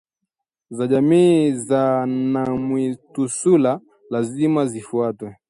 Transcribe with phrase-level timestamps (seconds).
[0.69, 5.35] za jamii ya Namwitsula lazima zifuatwe